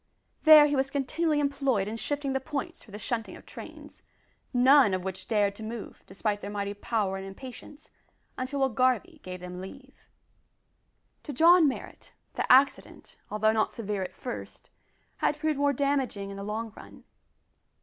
[0.45, 4.01] There he was continually employed in shifting the points for the shunting of trains,
[4.51, 7.91] none of which dared to move, despite their mighty power and impatience,
[8.35, 10.07] until Will Garvie gave them leave.
[11.21, 14.71] To John Marrot, the accident although not severe at first,
[15.17, 17.03] had proved more damaging in the long run.